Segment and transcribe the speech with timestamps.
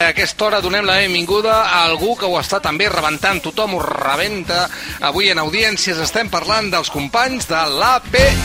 [0.00, 3.80] A aquesta hora donem la benvinguda a algú que ho està també rebentant, tothom ho
[3.82, 4.68] rebenta.
[5.08, 8.38] Avui en audiències estem parlant dels companys de l'APM!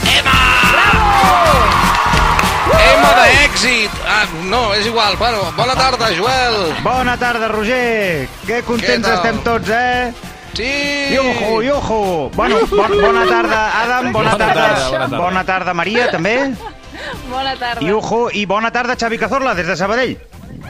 [2.79, 4.02] M d'èxit!
[4.02, 5.13] Ah, no, és igual.
[5.21, 6.58] Bueno, bona tarda, Joel!
[6.81, 8.26] Bona tarda, Roger.
[8.49, 10.10] Que contents Què estem tots, eh?
[10.58, 10.74] Sí!
[11.13, 12.04] Iuhu, iuhu.
[12.33, 14.12] Bueno, bon, bona tarda, Adam.
[14.12, 14.54] Bona, Bona tarda.
[14.58, 15.17] tarda, bona tarda.
[15.22, 16.38] Bona tarda, Maria, també.
[17.30, 17.85] Bona tarda.
[17.85, 18.31] Iuhu.
[18.34, 20.17] I bona tarda, Xavi Cazorla, des de Sabadell.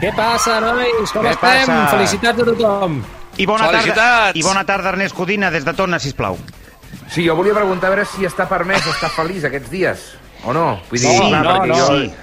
[0.04, 1.12] Què passa, nois?
[1.16, 1.68] Com Què estem?
[1.70, 1.78] passa?
[1.94, 2.98] Felicitats a tothom.
[3.40, 4.36] I bona tarda, Felicitats.
[4.38, 6.36] I bona tarda, Ernest Codina, des de Tona, sisplau.
[7.10, 10.04] Sí, jo volia preguntar a veure si està permès estar feliç aquests dies,
[10.46, 10.66] o no?
[10.92, 11.80] Vull dir, Sí, clar, no, perquè no.
[11.80, 11.88] jo...
[11.88, 12.14] Sí.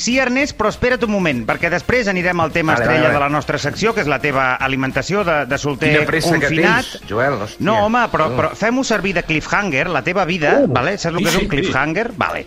[0.00, 3.18] Sí, Ernest, però espera't un moment, perquè després anirem al tema Vale, estrella vale, vale.
[3.18, 6.92] de la nostra secció, que és la teva alimentació de, de solter confinat.
[6.94, 7.64] tens, Joel, hòstia.
[7.66, 8.36] No, home, però, Oh.
[8.38, 10.96] però fem-ho servir de cliffhanger, la teva vida, vale?
[10.98, 12.12] saps el que és un cliffhanger?
[12.16, 12.46] Vale.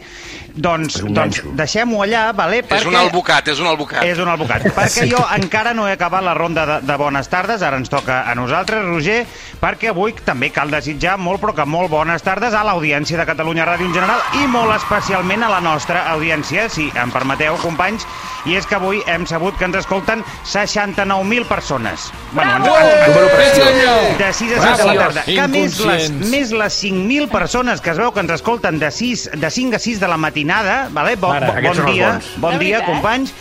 [0.55, 2.59] Doncs, És doncs deixem-ho allà, vale?
[2.61, 2.87] És perquè...
[2.87, 4.03] un albocat, és un albocat.
[4.05, 4.61] És un albocat.
[4.77, 8.21] Perquè jo encara no he acabat la ronda de, de bones tardes, ara ens toca
[8.29, 9.25] a nosaltres, Roger,
[9.59, 13.65] perquè avui també cal desitjar molt, però que molt bones tardes a l'audiència de Catalunya
[13.65, 18.05] Ràdio en general i molt especialment a la nostra audiència, si em permeteu, companys,
[18.45, 22.11] i és que avui hem sabut que ens escolten 69.000 persones.
[22.33, 24.17] Bueno, ens, Número preciós.
[24.17, 25.23] de 6 a 7 de la tarda.
[25.23, 29.29] Que més les, més les 5.000 persones que es veu que ens escolten de, 6,
[29.39, 31.15] de 5 a 6 de la matinada, vale?
[31.15, 32.85] bon, Mare, bon, dia, bon dia, veritat?
[32.89, 33.33] companys.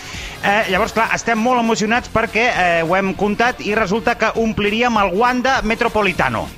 [0.42, 4.97] Eh, llavors, clar, estem molt emocionats perquè eh, ho hem comptat i resulta que ompliríem
[4.98, 6.48] el Wanda Metropolitano.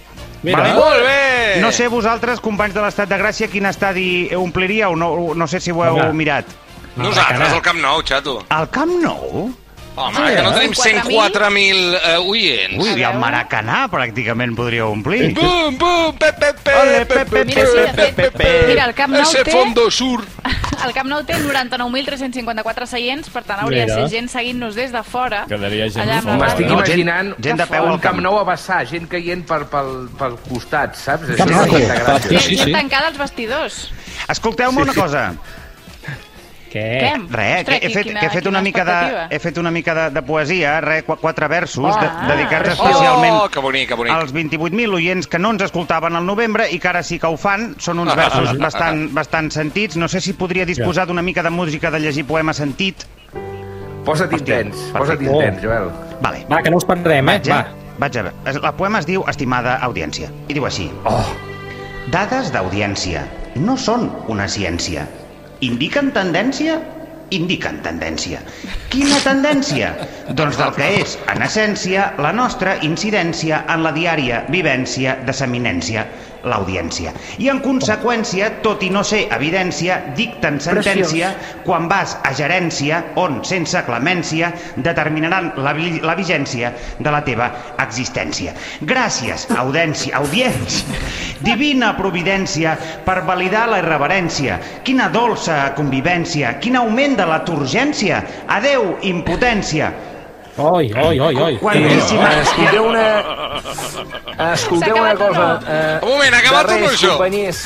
[0.45, 0.59] Mira.
[0.61, 0.75] Vale?
[0.77, 1.61] Molt bé!
[1.61, 5.73] No sé vosaltres, companys de l'Estat de Gràcia, quin estadi ompliríeu, no, no sé si
[5.73, 6.13] ho heu Vinga.
[6.13, 6.45] mirat.
[6.97, 8.39] Nosaltres, al Camp Nou, xato.
[8.51, 9.53] El Camp Nou?
[9.97, 10.55] Home, Sí, que no eh?
[10.55, 12.81] tenim 104.000 eh, oients.
[12.83, 15.29] Ui, i el Maracanà pràcticament podria omplir.
[15.37, 19.45] Bum, bum, pe, pe, pe, Ole, pe, pe, pe, Mira, sí, el Camp Nou Ese
[19.47, 19.53] té...
[19.55, 20.25] fondo sur.
[20.85, 25.03] El Camp Nou té 99.354 seients, per tant hauria de ser gent seguint-nos des de
[25.07, 25.45] fora.
[25.49, 26.37] Quedaria gent allà fora.
[26.43, 26.91] M'estic No, ràdio.
[26.91, 30.35] gent- imaginant gent de peu al camp nou a vessar, gent caient per, pel, pel
[30.51, 31.31] costat, saps?
[31.39, 32.27] Això és.
[32.27, 32.73] Sí, sí, Gent sí.
[32.75, 33.79] tancada als vestidors.
[34.29, 35.29] Escolteu-me una cosa.
[36.75, 36.83] Què?
[36.99, 37.11] Què?
[37.31, 38.97] Res, Ostres, que he fet, quina- que he fet una mica de,
[39.31, 40.73] he fet una mica de, de poesia,
[41.07, 44.13] qu- quatre versos, Ah, de, dedicats especialment Oh, que bonic, que bonic.
[44.13, 47.37] als 28.000 oients que no ens escoltaven al novembre i que ara sí que ho
[47.39, 47.77] fan.
[47.79, 49.97] Són uns versos bastant, bastant sentits.
[49.97, 53.07] No sé si podria disposar d'una mica de música de llegir poema sentit.
[54.05, 55.91] Posa't intens, posa't intens, Joel.
[56.21, 56.45] Vale.
[56.51, 57.39] Va, que no us perdrem, eh?
[57.39, 57.61] Vaig, Va.
[57.61, 58.37] a, vaig a veure.
[58.69, 60.29] El poema es diu Estimada audiència.
[60.49, 60.91] I diu així.
[61.05, 61.23] Oh,
[62.13, 63.23] Dades d'audiència
[63.57, 65.07] no són una ciència.
[65.65, 66.77] Indiquen tendència?
[67.35, 68.41] Indiquen tendència.
[68.93, 69.93] Quina tendència?
[70.41, 76.05] Doncs del que és, en essència, la nostra incidència en la diària vivència de seminència,
[76.45, 77.13] l'audiència.
[77.39, 81.31] I en conseqüència, tot i no ser evidència, dicten sentència
[81.65, 87.51] quan vas a gerència on, sense clemència, determinaran la, vi- la vigència de la teva
[87.83, 88.55] existència.
[88.83, 91.01] Gràcies, audiència, audiència,
[91.45, 94.59] divina providència, per validar la irreverència.
[94.85, 98.23] Quina dolça convivència, quin augment de la turgència.
[98.49, 99.93] Adeu, impotència.
[100.57, 101.57] Oi, oi, oi, oi.
[101.59, 102.29] Quantíssima...
[102.43, 103.07] escolteu una...
[104.53, 105.47] Escolteu una cosa.
[105.67, 107.17] eh, Un moment, ha acabat res, això?
[107.17, 107.63] companys.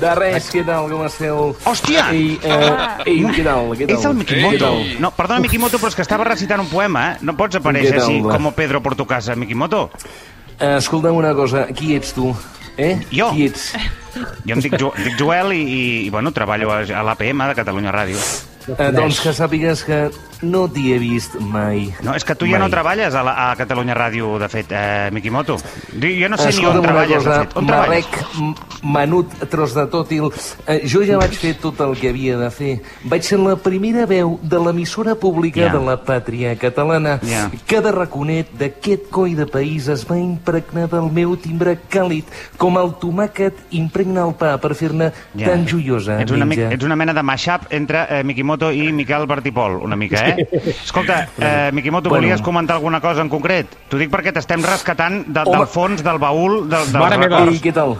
[0.00, 1.54] De res, què tal, com esteu?
[1.64, 2.08] Hòstia!
[2.12, 2.72] Ei, eh,
[3.06, 3.94] ei, què tal, què tal?
[3.96, 4.72] És el Mikimoto.
[4.82, 4.96] Ei.
[5.00, 7.22] No, perdona, Mikimoto, però és que estava recitant un poema, eh?
[7.24, 9.86] No pots aparèixer així com Pedro por tu casa, Mikimoto.
[10.58, 12.34] Eh, escolta'm una cosa, qui ets tu?
[12.76, 12.98] Eh?
[13.08, 13.30] Jo.
[13.32, 13.70] Qui ets?
[14.44, 17.56] Jo em dic, jo, dic Joel i, i, i bueno, treballo a, a l'APM de
[17.56, 18.20] Catalunya Ràdio.
[18.66, 19.98] Eh, doncs que sàpigues que
[20.42, 21.92] no t'hi he vist mai.
[22.02, 25.08] No, és que tu ja no treballes a, la, a Catalunya Ràdio, de fet, eh,
[25.12, 25.56] Mikimoto.
[25.96, 27.56] Jo no sé ni on treballes, cosa, de fet.
[27.56, 27.64] On?
[27.66, 28.18] Marrec,
[28.82, 30.28] menut, tros de tòtil,
[30.66, 32.72] eh, jo ja vaig fer tot el que havia de fer.
[33.04, 35.72] Vaig ser la primera veu de l'emissora pública Ja.
[35.72, 37.18] de la pàtria catalana.
[37.22, 37.50] Ja.
[37.66, 42.24] Cada raconet d'aquest coi de país es va impregnar del meu timbre càlid,
[42.58, 45.46] com el tomàquet impregna el pa per fer-ne Ja.
[45.50, 46.20] tan joiosa.
[46.22, 46.72] Ets una, mi- menja.
[46.74, 50.25] ets una mena de mashup entre eh, Mikimoto i Miquel Bertipol, una mica, eh?
[50.84, 52.22] Escolta, eh, Mikimoto, Bueno.
[52.26, 53.66] volies comentar alguna cosa en concret?
[53.88, 55.56] T'ho dic perquè t'estem rescatant de, Home.
[55.58, 57.38] del fons del baúl del, dels Mare meva.
[57.40, 57.52] records.
[57.56, 57.96] Ei, què tal?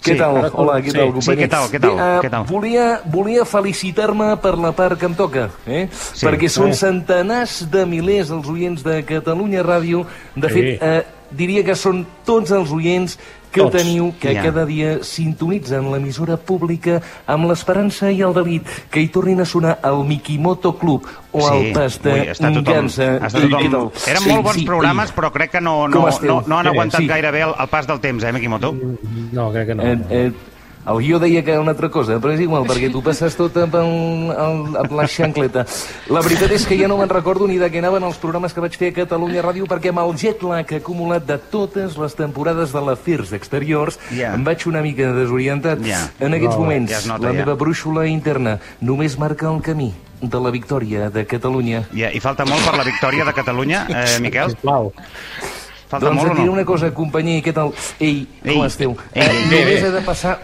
[0.00, 0.12] Sí.
[0.14, 0.38] Què tal?
[0.54, 0.96] Hola, què Sí.
[0.96, 1.44] tal, Sí, companyia?
[1.46, 2.44] què tal, què tal, Bé, eh, què tal?
[2.48, 5.88] Volia, volia felicitar-me per la part que em toca, eh?
[5.92, 6.24] Sí.
[6.26, 6.78] Perquè són Sí.
[6.86, 10.06] centenars de milers els oients de Catalunya Ràdio.
[10.34, 10.54] De Sí.
[10.54, 13.18] fet, eh, diria que són tots els oients
[13.50, 13.76] que Tots.
[13.76, 14.42] teniu, que Ja.
[14.44, 19.78] cada dia sintonitzen l'emissora pública amb l'esperança i el delit que hi tornin a sonar
[19.82, 23.18] el Mikimoto Club o el Pasta ui, està tothom, Gansa.
[23.20, 23.90] tothom.
[24.06, 25.16] Eren Sí, molt bons sí, programes, ei.
[25.16, 27.06] però crec que no, no, no, no han Sí, aguantat sí.
[27.06, 28.74] gaire bé el, el pas del temps, eh, Mikimoto?
[29.32, 29.82] No, crec que no.
[29.82, 30.32] Eh, eh,
[30.88, 33.54] El guió deia que era una altra cosa, però és igual, perquè tu passes tot
[33.60, 33.90] amb, el,
[34.32, 35.66] el, amb la xancleta.
[36.08, 38.62] La veritat és que ja no me'n recordo ni de què anaven els programes que
[38.64, 42.72] vaig fer a Catalunya Ràdio, perquè amb el jet lag acumulat de totes les temporades
[42.72, 44.32] de l'Afers Exteriors Ja.
[44.34, 45.84] em vaig una mica desorientat.
[45.84, 46.00] Ja.
[46.18, 47.38] En aquests bé, moments, ja nota, la ja.
[47.44, 49.92] meva brúixola interna només marca el camí
[50.22, 51.84] de la victòria de Catalunya.
[51.92, 54.50] Ja, I falta molt per la victòria de Catalunya, eh, Miquel?
[54.56, 54.92] Sisplau.
[55.90, 56.52] Falta doncs molt o diré no?
[56.54, 57.72] una cosa, companyia, què tal?
[57.98, 58.96] Ei, Ei, com esteu?
[59.12, 59.88] ei, Eh, ei, només bé.
[59.88, 60.38] he de passar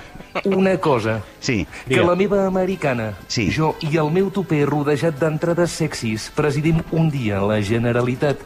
[0.44, 1.20] una cosa.
[1.40, 1.66] Sí.
[1.86, 2.06] Que Digue.
[2.06, 3.50] la meva americana, Sí.
[3.54, 8.38] jo i el meu toper rodejat d'entrades sexis presidim un dia la Generalitat.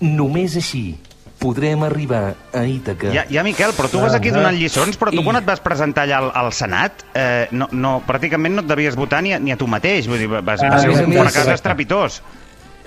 [0.00, 0.96] Només així
[1.38, 3.10] podrem arribar a Ítaca.
[3.12, 6.04] Ja, ja, Miquel, però tu vas aquí donant lliçons, però tu quan et vas presentar
[6.06, 9.52] allà al, al Senat, eh, no, no, pràcticament no et devies votar ni, a- ni
[9.52, 12.22] a tu mateix, vull dir, vas, va Ah, ser un fracàs estrepitós.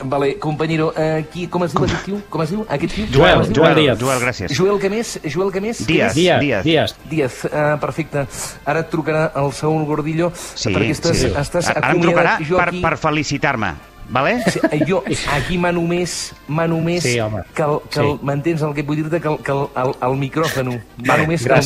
[0.04, 2.22] Vale, companyero, eh, qui, com es diu aquest tio?
[2.30, 3.06] Com es diu aquest tio?
[3.12, 3.44] Joel?
[3.54, 4.00] Joel Díaz.
[4.00, 4.54] Joel, gràcies.
[4.56, 5.20] Joel, què més?
[5.26, 5.86] Joel, què més?
[5.86, 6.16] Díaz.
[6.16, 6.64] Dies, Díaz.
[6.64, 6.96] dies.
[7.10, 8.26] Díaz, uh, perfecte.
[8.66, 11.34] Ara et trucarà el Saúl Gordillo Sí, perquè estàs, sí.
[11.36, 12.38] estàs Ara em trucarà.
[12.48, 13.74] Jo per, aquí- per felicitar-me,
[14.10, 14.42] vale?
[14.50, 15.04] Sí, eh, jo
[15.36, 17.44] aquí m'ha només, m'ha només Sí, home.
[17.54, 18.20] que, el, que el, Sí.
[18.24, 21.54] m'entens el que vull dir-te que, el, que el, el, el micròfono m'ha només que
[21.54, 21.60] el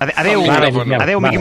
[0.00, 1.36] Ade- Adéu, adéu, Miquel, adéu vale.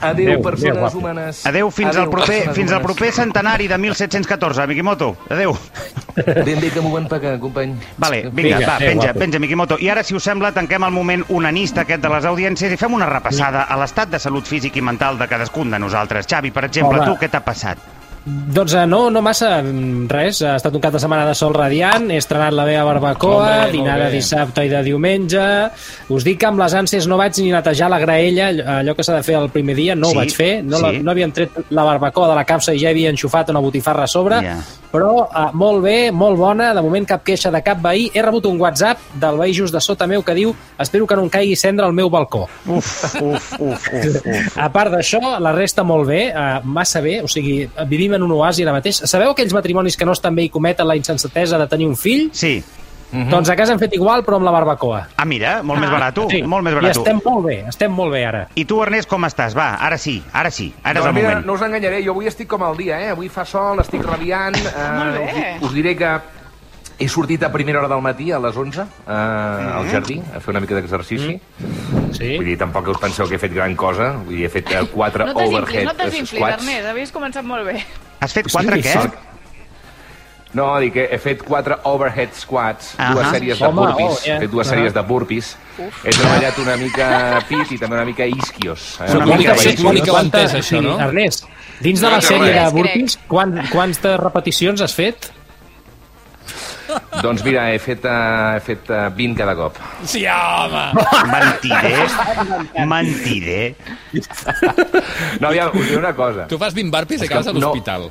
[0.00, 0.98] Adéu, Adéu, persones adéu, guapo.
[0.98, 2.82] humanes Adéu fins al proper, fins al humanes.
[2.86, 5.16] proper centenari de 1714, Mikimoto.
[5.28, 5.56] Adéu.
[6.44, 9.18] ben bé que m'ho van pagar, company Vale, vinga, Vinga, va, adéu, penja, guapo.
[9.18, 9.76] penja, Mikimoto.
[9.78, 12.94] I ara, si us sembla, tanquem el moment onanista aquest de les audiències i fem
[12.94, 16.26] una repassada a l'estat de salut físic i mental de cadascun de nosaltres.
[16.26, 17.06] Xavi, per exemple, Home.
[17.06, 17.78] tu què t'ha passat?
[18.28, 20.40] Doncs eh, no, no massa mm, res.
[20.42, 23.66] Ha estat un cap de setmana de sol radiant, he estrenat la meva barbacoa, Molt
[23.68, 25.44] bé, dinar de dissabte i de diumenge...
[26.08, 28.48] Us dic que amb les ànsies no vaig ni netejar la graella,
[28.78, 30.50] allò que s'ha de fer el primer dia, no Sí, ho vaig fer.
[30.64, 31.02] No, la, sí.
[31.04, 34.10] no havíem tret la barbacoa de la capsa i ja havia enxufat una botifarra a
[34.10, 34.40] sobre.
[34.44, 34.56] Ja.
[34.92, 38.08] Però uh, molt bé, molt bona, de moment cap queixa de cap veí.
[38.14, 41.26] He rebut un WhatsApp del veí just de sota meu que diu espero que no
[41.26, 42.46] em caigui cendra al meu balcó.
[42.66, 42.88] Uf,
[43.20, 44.56] uf, uf, uf, uf.
[44.56, 48.34] A part d'això, la resta molt bé, uh, massa bé, o sigui, vivim en un
[48.38, 49.02] oasi ara mateix.
[49.04, 52.28] Sabeu aquells matrimonis que no estan bé i cometen la insensatesa de tenir un fill?
[52.32, 52.56] Sí.
[53.10, 53.30] Mm -hmm.
[53.30, 55.08] Doncs a casa hem fet igual, però amb la barbacoa.
[55.16, 56.92] Ah, mira, molt més barat, Sí, molt més I barat.
[56.92, 57.00] tu.
[57.00, 58.48] estem molt bé, estem molt bé ara.
[58.54, 59.54] I tu, Ernest, com estàs?
[59.56, 61.46] Va, ara sí, ara sí, ara és Doncs el mira, moment.
[61.46, 63.08] no us enganyaré, jo avui estic com el dia, eh?
[63.10, 64.56] Avui fa sol, estic radiant.
[64.56, 64.60] Eh,
[64.98, 65.56] molt bé.
[65.60, 66.20] Us, us diré que
[66.98, 70.50] he sortit a primera hora del matí, a les 11, eh, al jardí, a fer
[70.50, 71.40] una mica d'exercici.
[72.12, 72.36] Sí?
[72.36, 74.12] Vull dir, tampoc us penseu que he fet gran cosa.
[74.24, 76.62] Vull dir, he fet eh, quatre No overhead no t'inflis, squats.
[76.62, 76.86] Ernest.
[76.88, 77.84] Havies començat molt bé.
[78.20, 79.02] Has fet quatre Sí, què?
[79.02, 79.08] sí.
[80.56, 83.12] No, dic que he fet quatre overhead squats, Ahà.
[83.14, 84.10] dues sèries de burpees.
[84.14, 84.36] oh, ja.
[84.36, 85.50] He fet dues sèries de burpees.
[85.78, 87.08] He treballat una mica
[87.48, 88.98] pit i també una mica isquios.
[89.00, 89.10] Eh?
[89.10, 90.02] Una Una mica mica isquios.
[90.02, 90.94] que ho entès, això, no?
[90.98, 91.44] Ernest,
[91.80, 95.32] dins de la No, no, sèrie de burpees, quan, quantes repeticions has fet?
[97.22, 99.76] Doncs mira, he fet, uh, he fet uh, 20 cada cop.
[100.08, 100.86] Sí, home!
[101.28, 102.06] Mentider,
[102.88, 103.74] mentider.
[105.40, 106.46] No, aviam, us diré una cosa.
[106.48, 108.08] Tu fas 20 burpees i És que acabes a no- l'hospital.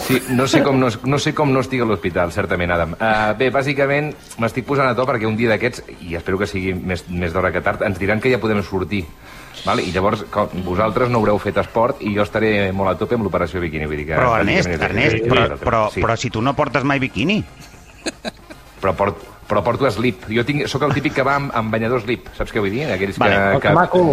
[0.00, 2.94] Sí, no sé com no, no, sé com no estic a l'hospital, certament, Adam.
[2.96, 6.72] Uh, bé, bàsicament, m'estic posant a to perquè un dia d'aquests, i espero que sigui
[6.74, 9.04] més, més d'hora que tard, ens diran que ja podem sortir.
[9.64, 9.82] Vale?
[9.84, 13.26] I llavors, com, vosaltres no haureu fet esport i jo estaré molt a tope amb
[13.26, 13.84] l'operació biquini.
[13.90, 16.00] Vull dir que, Però, Ernest, Ernest, és- però, però, sí.
[16.00, 17.42] però si tu no portes mai biquini.
[18.80, 19.18] però, port,
[19.50, 20.24] però porto slip.
[20.32, 22.86] Jo tinc, sóc el típic que va amb, amb banyador slip, saps què vull dir?
[22.94, 23.36] Aquells Vale.
[23.36, 24.04] que, que que maco.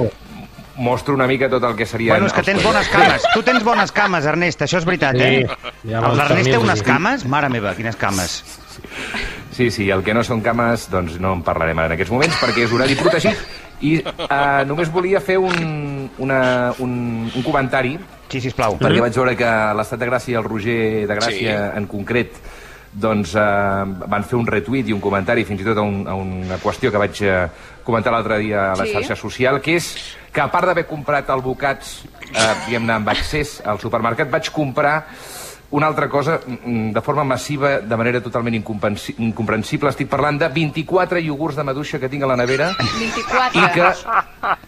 [0.78, 2.14] Mostro una mica tot el que seria...
[2.14, 3.24] Bueno, és que tens bones cames.
[3.34, 5.72] Tu tens bones cames, Ernest, això és veritat, Sí, eh?
[5.90, 6.86] ja L'Ernest té unes sí.
[6.86, 7.26] cames?
[7.26, 8.42] Mare meva, quines cames.
[9.52, 12.68] Sí, sí, el que no són cames, doncs no en parlarem en aquests moments perquè
[12.68, 13.40] és horari protegit.
[13.82, 16.40] I uh, només volia fer un, una,
[16.82, 16.94] un,
[17.30, 18.78] un comentari Sí, sisplau.
[18.82, 21.78] perquè vaig veure que l'Estat de Gràcia i el Roger de Gràcia Sí.
[21.78, 22.38] en concret
[22.98, 23.42] doncs eh,
[24.10, 26.90] van fer un retuit i un comentari fins i tot a, un, a una qüestió
[26.90, 27.36] que vaig eh,
[27.88, 28.94] comentar l'altre dia a la Sí.
[28.94, 29.90] xarxa social, que és
[30.32, 32.04] que a part d'haver comprat el bocats,
[32.34, 35.06] eh, diguem-ne, amb accés al supermercat, vaig comprar
[35.70, 39.90] una altra cosa mm, de forma massiva, de manera totalment incomprensible.
[39.90, 43.60] Estic parlant de 24 iogurts de maduixa que tinc a la nevera 24.
[43.60, 43.90] i que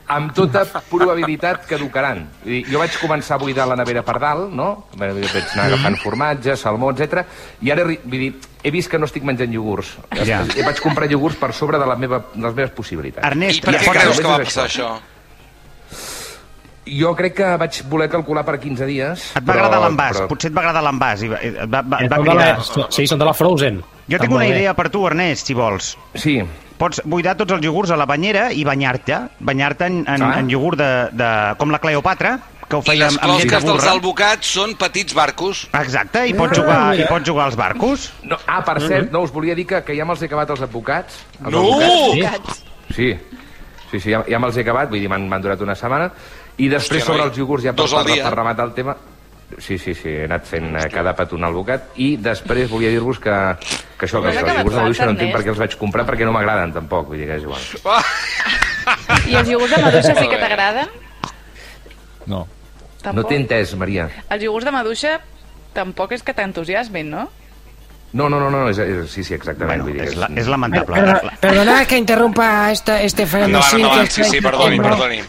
[0.07, 2.25] amb tota probabilitat caducaran.
[2.43, 4.87] Jo vaig començar a buidar la nevera per dalt, no?
[4.97, 5.23] Vaig
[5.53, 7.23] anar agafant formatge, salmó, etc.
[7.61, 9.93] I ara, vull dir, he vist que no estic menjant iogurts.
[10.17, 10.25] Ja.
[10.25, 10.39] Ja.
[10.65, 13.23] Vaig comprar iogurts per sobre de, la meva, de les meves possibilitats.
[13.23, 14.89] I Ernest, per ja què creus que va passar això?
[16.89, 19.25] Jo crec que vaig voler calcular per 15 dies.
[19.37, 21.21] Et va agradar l'envàs, potser et va agradar l'envàs.
[21.21, 23.83] i va- Et va, va, et la, sí, són de la Frozen.
[24.09, 25.95] Jo tinc una idea per tu, Ernest, si vols.
[26.15, 26.41] Sí,
[26.79, 30.39] Pots buidar tots els iogurts a la banyera i banyar-te, banyar-te en, en, Ah.
[30.39, 32.39] en iogurt de, de, com la Cleopatra,
[32.69, 33.91] que ho I feia les amb, amb llet de closques dels burra.
[33.97, 35.63] albocats són petits barcos.
[35.81, 38.11] Exacte, i pots, jugar, i pots jugar als barcos.
[38.23, 40.61] no, ah, per cert, no, us volia dir que, que ja me'ls he acabat els
[40.67, 41.19] advocats.
[41.43, 41.63] Els No!
[41.81, 42.63] advocats.
[42.95, 43.11] Sí.
[43.11, 43.13] Sí.
[43.89, 46.11] Sí, sí, ja, ja me'ls he acabat, vull dir, m'han durat una setmana.
[46.61, 48.95] I després Hòstia, sobre els iogurts, ja per, per, per rematar el tema...
[49.57, 51.87] Sí, sí, sí, he anat fent eh, cada petona al bocat.
[51.97, 53.33] I després volia dir-vos que,
[53.97, 55.47] que això, que Has els acabat iogurts de maduixa no entenc per Ernest?
[55.47, 57.65] què els vaig comprar, perquè no m'agraden tampoc, vull dir que és igual.
[59.25, 60.93] I els iogurts de maduixa sí que t'agraden?
[62.29, 62.43] No.
[62.99, 63.29] No Tampoc?
[63.29, 64.09] t'he entès, Maria.
[64.29, 65.19] Els iogurts de maduixa
[65.73, 67.29] tampoc és que t'entusiasmin, no?
[68.11, 69.83] No, no, no, no, és, és, sí, sí, exactament.
[69.83, 70.97] Bueno, vull dir és, la, és lamentable.
[70.97, 75.21] Perdona, perdona que interrumpa esta, este Endavant, frenesí que endavant, sí, sí, perdoni, perdoni.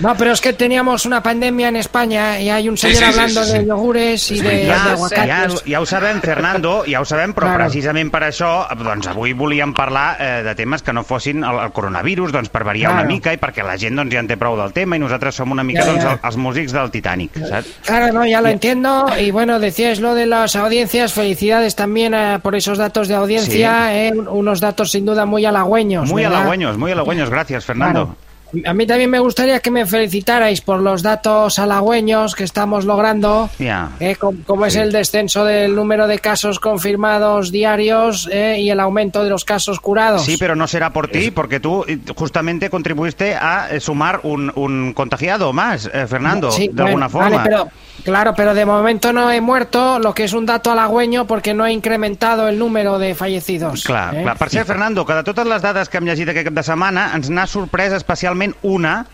[0.00, 3.08] No, pero es que teníamos una pandemia en España y hay un señor sí, sí,
[3.10, 5.62] hablando sí, de yogures y de, de Ja, ja, aguacates.
[5.66, 7.64] ja ho sabem, Fernando, ja ho sabem, però Claro.
[7.64, 11.72] precisament per això doncs avui volíem parlar eh, de temes que no fossin el, el
[11.72, 13.04] coronavirus, doncs per variar Claro.
[13.06, 15.34] una mica i perquè la gent doncs, ja en té prou del tema i nosaltres
[15.34, 16.18] som una mica Ja, doncs, ja.
[16.22, 17.68] els músics del Titanic, saps?
[17.86, 19.06] Claro, no, ya lo entiendo.
[19.18, 21.12] Y bueno, decíais lo de las audiencias.
[21.12, 23.94] Felicidades también eh, por esos datos de audiencia.
[23.94, 26.08] eh, unos datos sin duda muy halagüeños.
[26.10, 26.38] Muy ¿verdad?
[26.40, 28.06] halagüeños, muy halagüeños, gracias, Fernando.
[28.06, 28.16] Claro.
[28.66, 33.48] A mí también me gustaría que me felicitarais por los datos halagüeños que estamos logrando.
[33.58, 38.80] Eh, com- como es el descenso del número de casos confirmados diarios eh, y el
[38.80, 40.24] aumento de los casos curados.
[40.24, 44.92] Sí, pero no será por ti, porque tú eh, justamente contribuiste a sumar un, un
[44.92, 47.42] contagiado más, eh, Fernando, Sí, de alguna vale, forma.
[47.44, 47.68] pero,
[48.04, 51.64] claro, pero de momento no he muerto, lo que es un dato halagüeño porque no
[51.64, 53.84] he incrementado el número de fallecidos.
[53.84, 54.36] Clar, clar.
[54.36, 57.10] Per cert, Fernando, que de totes les dades que hem llegit aquest cap de setmana,
[57.14, 59.06] ens n'ha sorprès especialment una...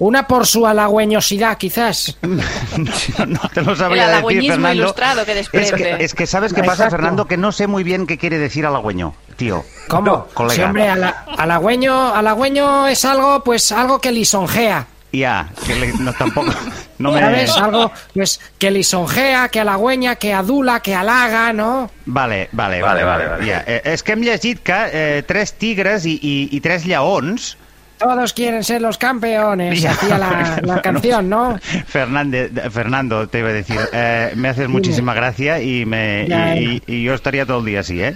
[0.00, 2.18] Una por su halagüeñosidad, quizás.
[2.22, 4.82] no te lo sabría El decir, Fernando.
[4.82, 5.96] ilustrado que es desprende.
[5.98, 6.96] que, es que ¿sabes qué pasa, Exacto.
[6.96, 7.26] Fernando?
[7.28, 9.64] Que no sé muy bien qué quiere decir halagüeño, tío.
[9.88, 10.26] ¿Cómo?
[10.34, 10.54] colega.
[10.56, 14.86] Sí, hombre, ala- halagüeño, halagüeño es algo, pues, algo que lisonjea.
[15.12, 16.52] Ya, que le- no, tampoco...
[16.98, 17.20] No me...
[17.20, 17.56] ¿Sabes?
[17.56, 21.88] Algo, pues, que lisonjea, que halagüeña, que adula, que halaga, ¿no?
[22.04, 23.24] Vale, vale, Vale, vale.
[23.26, 23.46] vale, vale.
[23.52, 27.56] Ja, eh, és que hem llegit que eh, tres tigres i, i, i tres lleons...
[28.04, 29.92] Todos quieren ser los campeones, Ya.
[29.92, 31.58] hacía la, la canción, ¿no?
[31.86, 36.82] Fernández, Fernando, te iba a decir, eh, me haces muchísima gracia y, me, Ya, y,
[36.86, 38.14] y- y yo estaría todo el día así, ¿eh?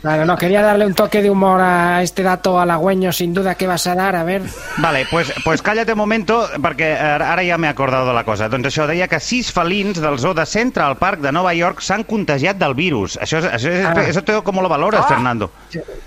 [0.00, 3.66] Claro, no, quería darle un toque de humor a este dato halagüeño, sin duda, que
[3.66, 4.42] vas a dar, a ver.
[4.76, 8.48] Vale, pues, pues cállate un momento, perquè ara ja m'he acordat de la cosa.
[8.48, 12.04] Doncs això deia que sis felins del zoo de Central Park de Nova York s'han
[12.04, 13.18] contagiat del virus.
[13.18, 14.04] Això, és, això, és, Ah.
[14.08, 15.50] eso te, com lo valores, Fernando?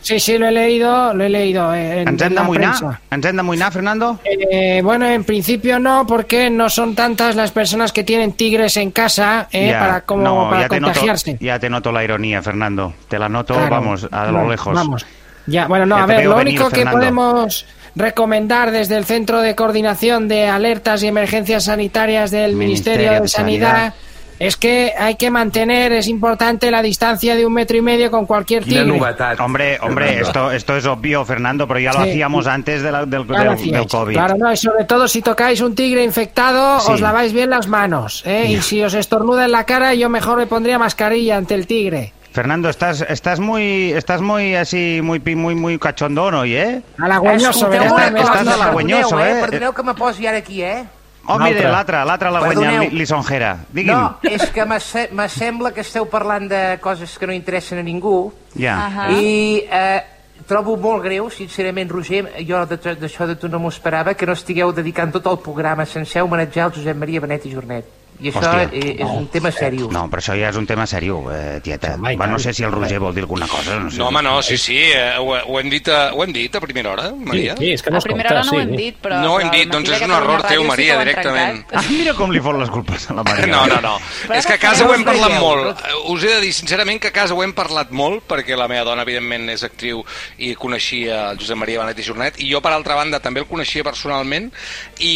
[0.01, 2.99] Sí, sí, lo he leído, lo he leído eh, en, Ens en hem d'amoïnar?
[3.11, 4.19] Ens hem d'amoïnar, Fernando?
[4.23, 8.91] Eh, bueno, en principio no, porque no son tantas las personas que tienen tigres en
[8.91, 11.37] casa eh, Ya, para, como, no, para ya te noto- contagiarse.
[11.41, 12.93] ya te noto la ironía, Fernando.
[13.09, 14.73] Te la noto, Claro, vamos, a lo lejos.
[14.75, 15.05] Vamos.
[15.47, 16.99] Ya, bueno, no, Ya a ver, lo venir, único que Fernando.
[16.99, 23.11] podemos recomendar desde el Centro de Coordinación de Alertas y Emergencias Sanitarias del Ministerio Ministerio,
[23.13, 23.93] de de Sanidad, Sanidad.
[24.39, 28.25] es que hay que mantener, es importante la distancia de un metro y medio con
[28.25, 28.99] cualquier tigre.
[29.39, 32.11] Hombre, hombre, esto, esto es obvio, Fernando, pero ya lo Sí.
[32.11, 34.13] hacíamos antes de la- del, del- COVID.
[34.13, 36.91] Claro, no, y sobre todo si tocáis un tigre infectado, Sí.
[36.93, 38.23] os laváis bien las manos.
[38.25, 38.45] ¿eh?
[38.47, 42.13] Y si os estornuda en la cara, yo mejor me pondría mascarilla ante el tigre.
[42.31, 46.81] Fernando, estás, estás muy, estás muy así, muy, pi- muy, muy cachondón hoy, ¿eh?
[46.97, 49.41] Me cosa, estás- Estàs halagüenyoso, perdoneu, eh?
[49.41, 50.85] Perdoneu que me posi ara aquí, eh?
[51.27, 51.71] Oh, mira, L'altre.
[51.71, 53.57] l'altre, l'altre la guanya li- lisonjera.
[53.71, 53.93] Digui'm.
[53.93, 57.77] No, és que me, se- me sembla que esteu parlant de coses que no interessen
[57.79, 58.87] a ningú Ja.
[58.87, 59.11] Ahà.
[59.11, 60.01] i eh,
[60.47, 64.33] trobo molt greu, sincerament, Roger, jo de- d'això de tu no m'ho esperava, que no
[64.33, 67.85] estigueu dedicant tot el programa sencer a homenatjar el Josep Maria Benet i Jornet.
[68.19, 68.69] I això Hòstia.
[68.73, 69.89] eh, és un tema seriós.
[69.91, 71.95] No, però això ja és un tema seriós, eh, tieta.
[71.95, 73.79] Home, i Va, no sé si el Roger vol dir alguna cosa.
[73.79, 73.97] No, sé.
[73.97, 76.61] No, home, no, sí, sí, eh, ho, ho, hem dit a, ho hem dit a
[76.61, 77.55] primera hora, Maria.
[77.57, 78.69] Sí, és que no A es primera compta, hora no ho sí.
[78.69, 79.21] hem dit, però...
[79.23, 81.65] No ho hem dit, doncs és un error teu, Ràdio sí Maria, ho directament.
[81.65, 81.85] trencat.
[81.85, 83.47] Ah, mira com li fot les culpes a la Maria.
[83.47, 83.95] No, no, no.
[84.27, 85.41] Però és que a casa ho hem parlat Veieu?
[85.41, 85.81] molt.
[85.81, 88.67] Eh, Us he de dir, sincerament, que a casa ho hem parlat molt, perquè la
[88.67, 90.05] meva dona, evidentment, és actriu
[90.37, 93.47] i coneixia el Josep Maria Benet i Jornet, i jo, per altra banda, també el
[93.47, 94.51] coneixia personalment,
[94.99, 95.15] i,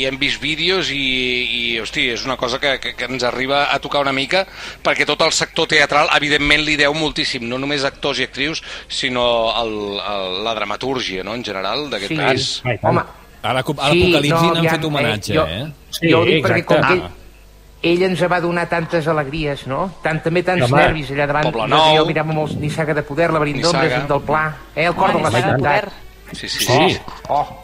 [0.00, 3.68] i hem vist vídeos, i, i hosti, és una cosa que, que, que ens arriba
[3.72, 4.44] a tocar una mica,
[4.82, 9.52] perquè tot el sector teatral, evidentment, li deu moltíssim, no només actors i actrius, sinó
[9.62, 12.16] el, el, la dramatúrgia, no?, en general, d'aquest Sí.
[12.18, 12.48] país.
[12.64, 12.90] Ai, tant.
[12.96, 13.04] Home,
[13.44, 15.66] A l'aco- a l'Apocalipsi n'han ja, fet homenatge, jo, eh?
[15.92, 17.02] Sí, jo ho dic perquè com que ell,
[17.90, 19.82] ell ens va donar tantes alegries, no?
[20.02, 20.80] Tant, també tants Home.
[20.80, 21.50] nervis allà davant.
[21.52, 21.98] Poble Nou.
[21.98, 23.82] Jo mirava molts Nissaga de Poder, Nissaga.
[23.84, 24.86] d'Ombres, del Pla, eh?
[24.86, 25.58] El cor de la Home, de ciutat.
[25.60, 25.92] Poder.
[26.32, 26.72] Sí, sí, Sí.
[26.94, 26.98] sí.
[27.28, 27.63] Oh,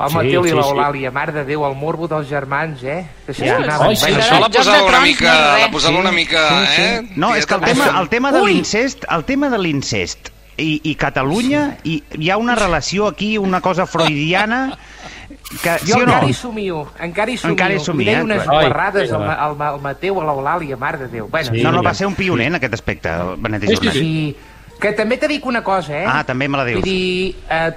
[0.00, 3.02] el Sí, Mateu i sí, l'Eulàlia, mare de Déu, el morbo dels germans, eh?
[3.26, 3.88] Que s'estimaven.
[3.88, 4.06] Oi, sí.
[4.08, 6.44] Bueno, Això la posava una mica, la posava una mica,
[6.78, 7.02] eh?
[7.16, 10.94] No, és que el tema, el tema de l'incest, el tema de l'incest i, i
[10.96, 14.78] Catalunya, i, hi ha una relació aquí, una cosa freudiana,
[15.62, 16.12] que, sí Jo o no?
[16.12, 17.52] encara hi somio, encara hi somio.
[17.54, 18.24] Encara hi somio, Li deia eh?
[18.24, 21.28] unes Ai, guarrades al, al, al Mateu, a l'Eulàlia, mare de Déu.
[21.28, 21.62] Bueno, Sí.
[21.62, 24.36] No, no, va ser un pioner en aquest aspecte, el Benet i Sí, sí, sí.
[24.80, 26.06] Que també te dic una cosa, eh?
[26.08, 26.80] Ah, també me la dius.
[26.80, 27.72] Vull dir, eh,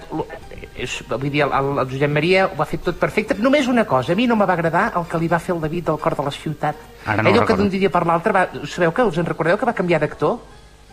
[0.75, 3.36] és, vull dir, el, el Josep Maria ho va fer tot perfecte.
[3.39, 5.62] Només una cosa, a mi no me va agradar el que li va fer el
[5.62, 6.75] David del cor de la ciutat.
[7.06, 8.48] Ara no Allò que d'un dia per l'altre va...
[8.65, 10.39] Sabeu que us en recordeu que va canviar d'actor?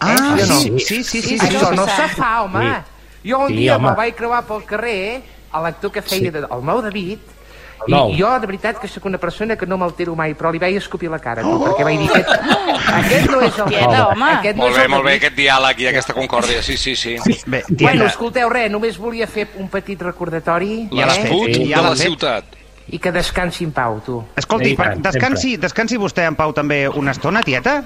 [0.01, 0.61] Ah, sí no?
[0.61, 1.77] sí, sí, sí, sí, sí, Això sí.
[1.77, 2.71] no se fa, home.
[3.25, 5.23] Jo un Sí, dia me'l vaig creuar pel carrer,
[5.53, 7.19] a l'actor que feia de, el nou David,
[7.89, 10.77] I jo, de veritat, que sóc una persona que no m'altero mai, però li vaig
[10.77, 12.29] escopir la cara, tu, perquè vaig dir, aquest,
[13.01, 14.31] aquest no és el Tieta, home.
[14.39, 16.95] Aquest no Molt és bé, el molt bé, aquest diàleg i aquesta concòrdia, sí, sí,
[16.97, 17.17] sí.
[17.47, 21.23] Bé, Bueno, tieta, escolteu, res, només volia fer un petit recordatori Ja l'has eh?
[21.23, 21.33] fet.
[21.33, 22.57] L'escut de l'has la ciutat.
[22.91, 24.19] i que descansi en pau, tu.
[24.37, 27.83] escolti, I per, descansi, descansi vostè en pau també una estona, tieta?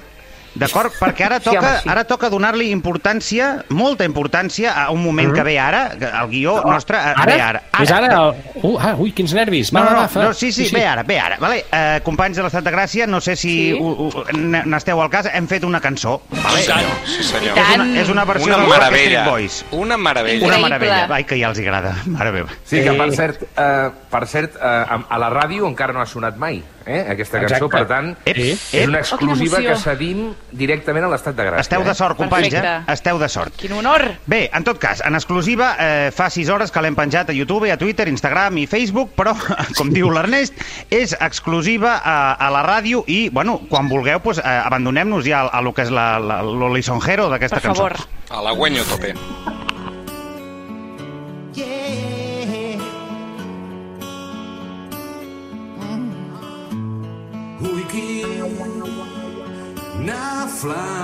[0.54, 0.92] D'acord?
[1.00, 1.88] Perquè ara Sí, home, toca, sí.
[1.90, 6.62] ara toca donar-li importància, molta importància, a un moment que ve ara, que el guió
[6.64, 7.24] nostre eh, Ara?
[7.34, 7.62] ve ara.
[7.82, 8.06] És ara?
[8.06, 8.60] El...
[8.62, 9.72] Uh, ah, ui, quins nervis.
[9.74, 10.22] Va, No, no, va, no, fa.
[10.28, 11.36] no, sí, sí, ve ara, ve ara.
[11.40, 11.64] Vale?
[11.72, 13.78] Uh, companys de l'Estat de Gràcia, no sé si Sí.
[14.64, 16.20] n'esteu al cas, hem fet una cançó.
[16.30, 16.60] Vale?
[16.60, 16.90] Sí, senyor.
[17.04, 17.58] Sí, senyor.
[17.58, 19.24] És una, és una versió Una meravella.
[19.28, 19.64] Boys.
[19.72, 20.46] Una meravella.
[20.46, 21.06] Una meravella.
[21.10, 21.96] Ai, que ja els agrada.
[22.06, 22.48] Mare meva.
[22.64, 23.16] Sí, que per Sí.
[23.16, 27.06] cert, eh, per cert eh, a- a la ràdio encara no ha sonat mai, eh,
[27.10, 27.76] aquesta cançó, Exacte.
[27.78, 28.50] per tant, Ep, Sí.
[28.52, 31.60] és ep, una exclusiva Oh, que cedim directament a l'estat de Gràcia.
[31.60, 31.94] esteu de eh?
[31.94, 32.60] sort, companys, eh?
[32.60, 32.92] Perfecte.
[32.92, 33.54] Esteu de sort.
[33.56, 34.02] Quin honor.
[34.26, 37.70] Bé, en tot cas, en exclusiva, eh, fa 6 hores que l'hem penjat a YouTube,
[37.70, 39.34] a Twitter, Instagram i Facebook, però,
[39.78, 40.54] com diu l'Ernest,
[40.90, 45.58] és exclusiva a, a la ràdio i, bueno, quan vulgueu, pues, eh, abandonem-nos ja a,
[45.58, 47.82] a lo que és l'holisonjero d'aquesta Per cançó.
[47.88, 47.96] favor.
[48.30, 49.14] A la guanyo tope.
[60.64, 61.03] Quina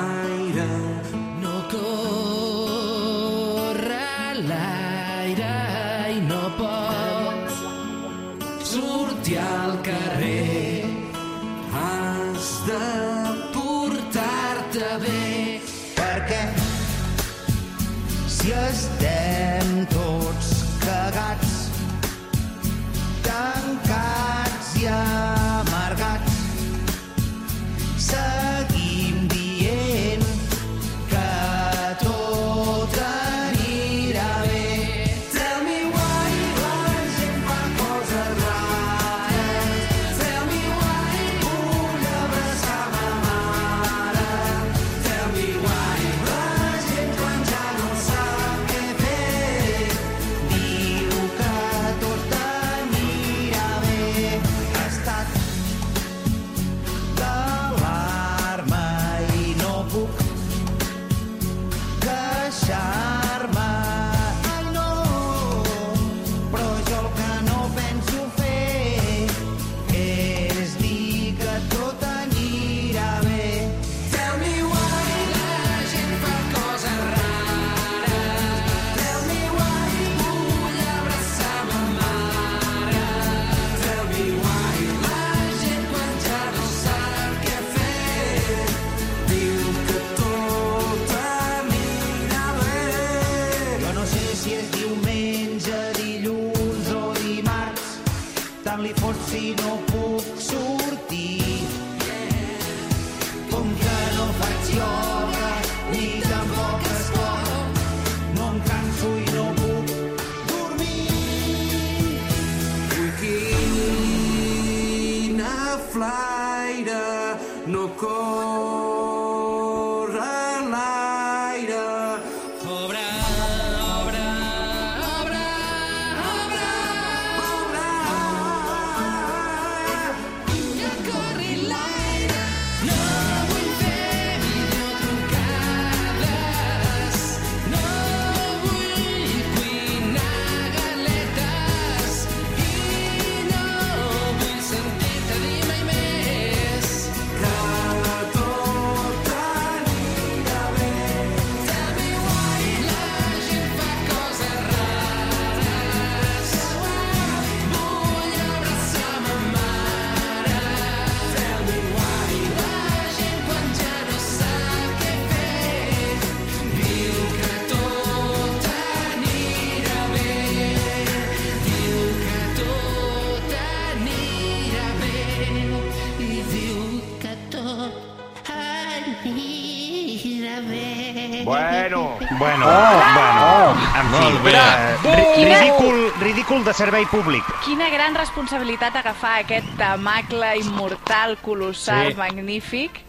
[182.40, 184.52] Bueno, Bueno, Oh, bueno, en fi, Molt bé.
[184.52, 187.44] eh, ri ridícul, ridícul de servei públic.
[187.66, 192.14] Quina gran responsabilitat agafar aquest tamacle immortal, colossal, Sí.
[192.16, 193.02] magnífic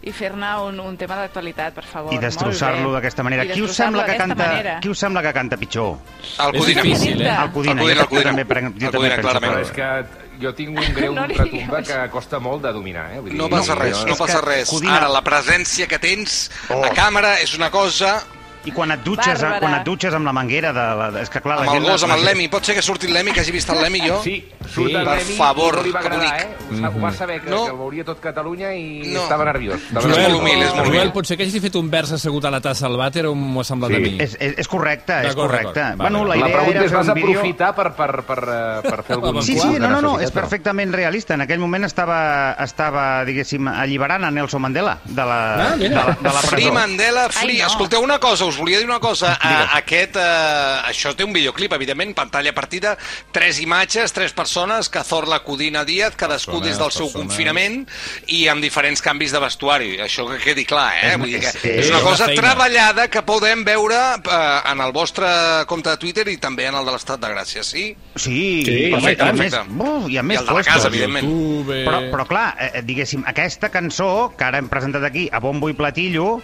[0.00, 2.14] i fer-ne un, un tema d'actualitat, per favor.
[2.14, 3.44] I destrossar-lo d'aquesta manera.
[3.52, 4.78] Qui us, sembla que canta, manera.
[4.80, 5.98] qui us sembla que canta pitjor?
[6.38, 6.80] El Codina.
[6.80, 7.28] És difícil, eh?
[7.28, 7.72] El Codina.
[7.72, 8.30] El Codina, el Codina.
[8.30, 8.44] jo també,
[8.80, 10.04] jo també penso Però és que
[10.40, 13.20] jo tinc un greu No retumba que costa molt de dominar, eh?
[13.20, 14.70] Vull dir, No passa res, no és passa res.
[14.70, 16.82] Codina- Ara, la presència que tens Oh.
[16.82, 18.24] a càmera és una cosa...
[18.68, 19.60] I quan et dutxes, Bàrbara.
[19.60, 20.84] quan et dutxes amb la manguera de...
[20.98, 21.90] La, és que clar, la Amb el gent...
[21.92, 22.48] gos, amb la el Lemi.
[22.52, 24.20] Pot ser que surti el Lemi, que hagi vist el Lemi jo?
[24.22, 24.36] Sí,
[24.68, 26.44] surt el per Remi favor, i no li va agradar, dic.
[26.44, 26.66] eh?
[26.68, 27.64] Ho, sa- ho va saber, que, No.
[27.64, 29.22] que el veuria tot Catalunya i No.
[29.22, 29.80] estava nerviós.
[29.88, 31.12] Estava Joel, molt humil, és molt Joel, humil.
[31.12, 33.64] potser que hagi fet un vers assegut a la tassa al vàter o m'ho ha
[33.64, 33.96] semblat Sí.
[33.96, 34.16] a mi?
[34.20, 35.80] És, és, és correcte, és D'acord, correcte.
[35.80, 35.98] d'acord.
[36.02, 37.30] Bueno, la La idea pregunta era és, fer vas un vídeo...
[37.38, 39.42] aprofitar per, per, per, eh, per fer algun...
[39.42, 41.34] Sí, sí, no, no, no, és perfectament realista.
[41.34, 46.04] En aquell moment estava, estava diguéssim, alliberant a Nelson Mandela de la, Ah, de, mira.
[46.04, 46.72] la, de la Free presó.
[46.74, 47.56] Mandela, free.
[47.56, 47.66] Ai, no.
[47.68, 49.32] Escolteu una cosa, us volia dir una cosa.
[49.40, 49.64] Digues.
[49.72, 52.96] Uh, aquest, uh, això té un videoclip, evidentment, pantalla partida,
[53.32, 57.28] tres imatges, tres persones, Cazorla, Codina, Díaz, cadascú Persones, des del seu persones.
[57.28, 57.88] confinament
[58.26, 59.90] i amb diferents canvis de vestuari.
[60.04, 61.12] Això que quedi clar, eh?
[61.12, 62.42] És- Vull dir que és- una cosa feina.
[62.42, 65.26] treballada que podem veure uh, en el vostre
[65.66, 67.94] compte de Twitter i també en el de l'Estat de Gràcia, sí?
[68.16, 69.82] Sí, Sí, i, home, i i, a més, Perfecte.
[69.82, 71.24] uf, i a I més el de la casa, evidentment.
[71.28, 71.76] YouTube...
[71.84, 75.74] Però, però clar, eh, diguéssim, aquesta cançó que ara hem presentat aquí a bombo i
[75.78, 76.40] platillo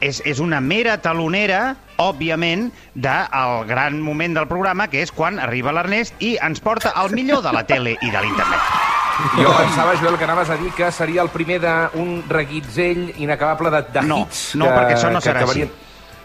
[0.00, 1.53] és, és una mera talonera,
[2.02, 7.14] òbviament, del gran moment del programa, que és quan arriba l'Ernest i ens porta el
[7.14, 8.74] millor de la tele i de l'internet.
[9.38, 13.82] Jo pensava, Joel, que anaves a dir que seria el primer d'un reguitzell inacabable de,
[13.94, 15.70] de No, hits no, que, perquè això no que serà acabarien,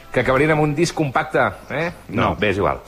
[0.10, 1.92] Que acabarien amb un disc compacte, eh?
[2.10, 2.36] No, No.
[2.36, 2.80] bé, és igual.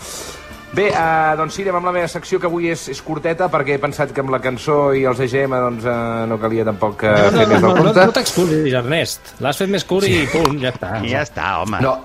[0.74, 3.76] Bé, uh, doncs sí, anem amb la meva secció, que avui és, és curteta, perquè
[3.76, 7.12] he pensat que amb la cançó i els EGM doncs, uh, no calia tampoc uh,
[7.12, 8.06] No, fer no, més no, del no, compte.
[8.08, 9.34] no t'excusis, Ernest.
[9.44, 10.94] L'has fet més curt i punt, ja està.
[11.04, 11.82] I ja està, home.
[11.84, 11.98] No,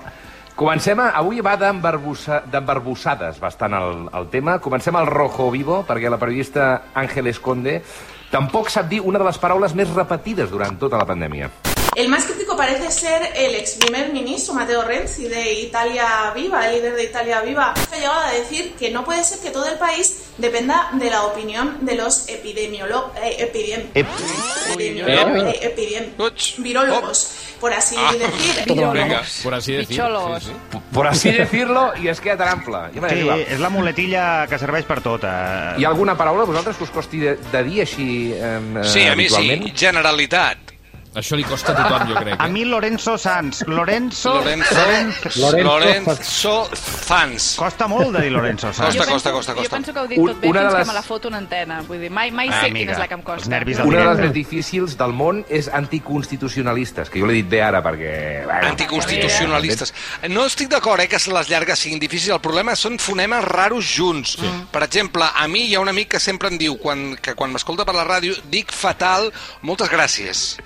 [0.57, 1.11] comencem a...
[1.21, 4.57] Avui va d'embarbussa- d'embarbussades bastant el, el tema.
[4.59, 6.67] Comencem al rojo vivo, perquè la periodista
[6.97, 7.79] Ángeles Conde
[8.33, 11.47] tampoc sap dir una de les paraules més repetides durant tota la pandèmia.
[11.97, 16.75] El más crítico parece ser el ex primer ministro Matteo Renzi de Italia Viva, el
[16.75, 17.71] líder de Italia Viva.
[17.73, 21.23] Ha llegado a decir que no puede ser que todo el país dependa de la
[21.23, 28.11] opinión de los epidemiólogos, epidem, epidemiólogos, eh, epidem- virólogos, por así Ah.
[28.13, 28.75] decir.
[28.93, 29.89] Venga, por así decir.
[29.89, 30.43] Bichólogos.
[30.43, 30.77] Sí, sí.
[30.93, 32.77] Por así decirlo, i es queda tan ample.
[33.09, 33.39] Sí, igual.
[33.41, 35.23] és la muletilla que serveix per tot.
[35.23, 35.73] Eh?
[35.77, 39.05] Hi ha alguna paraula, a vosaltres, que us costi de, de dir així eh, Sí,
[39.05, 39.73] a mi sí.
[39.75, 40.66] Generalitat.
[41.17, 42.35] Això li costa a tothom, jo crec.
[42.39, 42.49] A Eh?
[42.53, 43.63] mi Lorenzo Sanz.
[43.65, 44.35] Lorenzo...
[44.35, 45.63] Lorenzo, Lorenzo.
[45.63, 47.55] Lorenzo Fans.
[47.57, 48.95] Costa molt de dir Lorenzo Sanz.
[48.95, 49.63] Costa, costa, costa, costa.
[49.63, 51.27] Jo penso que ho dic tot bé una de fins les- que me la foto
[51.31, 51.81] una antena.
[51.87, 53.63] Vull dir, mai, mai Ah, sé amiga, quina és la que em costa.
[53.83, 57.81] Una de les més difícils del món és anticonstitucionalistes, que jo l'he dit bé ara
[57.81, 58.13] perquè...
[58.45, 59.93] Bueno, Anticonstitucionalistes.
[60.29, 62.35] No estic d'acord eh, que les llargues siguin difícils.
[62.35, 64.37] El problema són fonemes raros junts.
[64.71, 67.51] Per exemple, a mi hi ha un amic que sempre em diu, quan, que quan
[67.51, 70.57] m'escolta per la ràdio, dic fatal, moltes gràcies.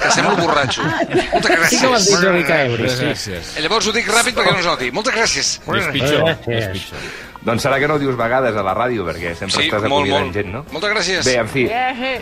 [0.00, 0.82] Que semblo borratxo.
[0.82, 1.68] Moltes gràcies.
[1.68, 3.04] Sí que ho has dit una mica ebri, sí.
[3.04, 3.52] Gràcies.
[3.60, 4.90] Llavors ho dic ràpid perquè no es noti.
[4.90, 5.50] Moltes gràcies.
[5.60, 6.98] És pitjor, és pitjor.
[7.46, 10.08] Doncs serà que no ho dius vegades a la ràdio, perquè sempre Sí, estàs molt.
[10.34, 10.64] gent, no?
[10.72, 11.24] Moltes gràcies.
[11.28, 12.20] Bé, en fi, eh.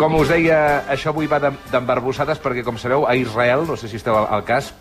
[0.00, 3.86] com us deia, això avui va d'em- d'embarbussades perquè, com sabeu, a Israel, no sé
[3.88, 4.72] si esteu al, al cas,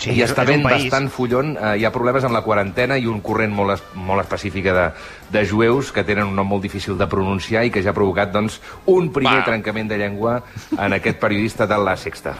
[0.00, 1.56] Sí, i és- està ben bastant follon.
[1.60, 4.90] Eh, hi ha problemes amb la quarantena i un corrent molt, es, molt específic de,
[5.30, 8.32] de jueus que tenen un nom molt difícil de pronunciar i que ja ha provocat
[8.32, 9.44] doncs, un primer Va.
[9.44, 10.42] trencament de llengua
[10.78, 12.34] en aquest periodista de La Sexta.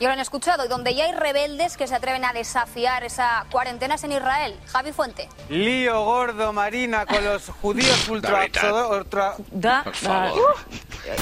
[0.00, 3.44] Ya lo han escuchado, y donde ya hay rebeldes que se atreven a desafiar esa
[3.50, 4.54] cuarentena es en Israel.
[4.66, 5.28] Javi Fuente.
[5.48, 8.44] Lío gordo, Marina, con los judíos ultra...
[8.90, 9.34] ultra
[9.82, 10.54] Per favor.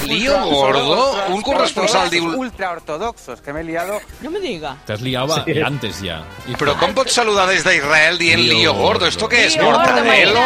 [0.07, 1.15] Lío gordo?
[1.33, 2.25] Un corresponsal diu...
[2.37, 3.99] Ultra ortodoxos, que me he liado.
[4.21, 4.75] No me diga.
[4.85, 5.61] T'has liado Sí.
[5.61, 6.21] antes ja.
[6.47, 9.07] I Però com pots saludar des d'Israel dient Lío lío gordo?
[9.07, 9.55] ¿Esto qué es?
[9.55, 10.39] Lío gordo, ¿Mortadelo?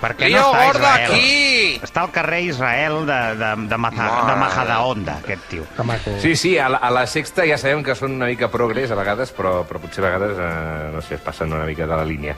[0.00, 1.12] Per què Lío no està gordo Israel?
[1.12, 1.80] aquí!
[1.82, 5.64] Està al carrer Israel de, de, de, Maza, de Majadahonda, aquest tio.
[6.20, 8.98] Sí, sí, a la, a la Sexta ja sabem que són una mica progrés a
[8.98, 12.04] vegades, però, però potser a vegades, eh, no sé, es passen una mica de la
[12.04, 12.36] línia.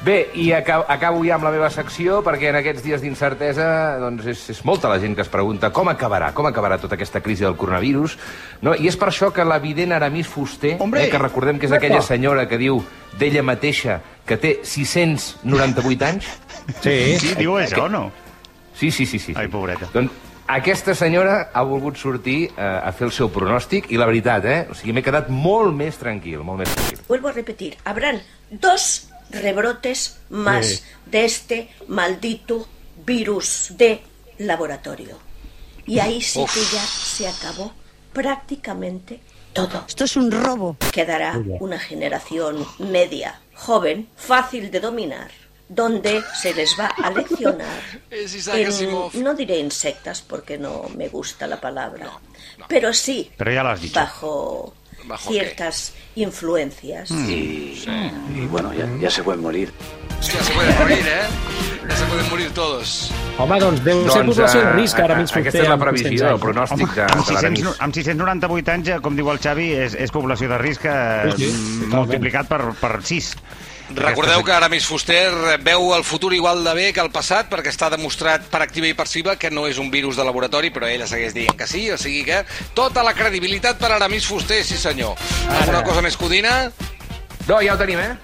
[0.00, 3.66] Bé, i acabo, acabo ja amb la meva secció, perquè en aquests dies d'incertesa
[4.00, 7.20] doncs és, és molta la gent que es pregunta com acabarà, com acabarà tota aquesta
[7.20, 8.16] crisi del coronavirus,
[8.64, 8.72] no?
[8.72, 11.04] i és per això que l'evident Aramis Fuster, Hombre!
[11.04, 12.80] eh, que recordem que és aquella senyora que diu
[13.20, 16.32] d'ella mateixa que té 698 anys,
[16.80, 17.18] Sí.
[17.18, 18.10] Sí, diu això, no?
[18.76, 19.18] Sí, sí, sí.
[19.18, 19.34] sí.
[19.36, 19.88] Ai, pobreta.
[19.92, 20.12] Doncs
[20.50, 24.60] aquesta senyora ha volgut sortir eh, a fer el seu pronòstic i la veritat, eh?
[24.70, 27.04] O sigui, m'he quedat molt més tranquil, molt més tranquil.
[27.08, 30.80] Vuelvo a repetir, habrán dos rebrotes más Sí.
[31.06, 32.68] de este maldito
[33.06, 34.02] virus de
[34.38, 35.18] laboratorio.
[35.86, 36.52] Y ahí sí Uf.
[36.54, 37.72] que ya se acabó
[38.12, 39.20] prácticamente
[39.52, 39.84] todo.
[39.88, 40.76] Esto es un robo.
[40.92, 45.30] Quedará una generación media, joven, fácil de dominar
[45.68, 51.60] donde se les va a leccionar en- no diré insectas porque no me gusta la
[51.60, 52.10] palabra,
[52.66, 53.94] pero sí Pero ya lo has dicho.
[53.94, 57.10] bajo, ¿Bajo ciertas influencias.
[57.10, 57.82] Y,
[58.34, 59.72] y bueno, ya, ya se pueden morir.
[60.20, 61.26] Hòstia, se pueden morir, eh?
[61.88, 63.10] Ja se pueden morir todos.
[63.38, 65.78] Home, doncs deu ser Doncs, població en eh, risc ara a- mig aquesta és la
[65.80, 67.62] previsió, el pronòstic de, amb, de l'Aramis.
[67.64, 71.32] 600, amb 698 anys, eh, com diu el Xavi, és, és població de risc eh,
[71.38, 73.30] Sí, sí, mm, multiplicat per, per 6.
[73.94, 77.90] Recordeu que Aramis Fuster veu el futur igual de bé que el passat perquè està
[77.90, 81.34] demostrat per activa i passiva que no és un virus de laboratori, però ella segueix
[81.34, 82.44] dient que sí, o sigui que
[82.78, 85.18] tota la credibilitat per Aramis Fuster, sí senyor.
[85.60, 86.70] Alguna cosa més codina?
[87.48, 88.14] No, ja ho tenim, eh?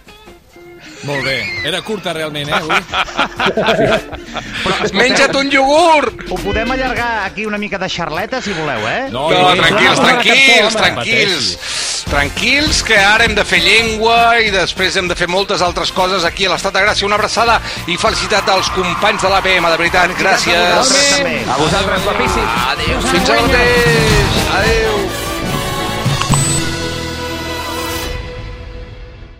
[1.07, 1.37] Molt bé.
[1.66, 2.81] Era curta, realment, eh, avui?
[4.98, 6.24] Menja't un iogurt!
[6.31, 9.09] Ho podem allargar aquí una mica de xarleta, si voleu, eh?
[9.12, 10.76] No, no tranquils, tranquils, tranquils.
[10.79, 11.86] Tranquils,
[12.87, 16.47] que ara hem de fer llengua i després hem de fer moltes altres coses aquí
[16.47, 17.07] a l'Estat de Gràcia.
[17.07, 20.16] Una abraçada i felicitat als companys de l'APM, de veritat.
[20.19, 20.57] Gràcies.
[21.51, 22.59] A vosaltres, guapíssims.
[22.71, 23.07] Adéu.
[23.11, 24.42] Fins ara mateix.
[24.61, 25.26] Adéu.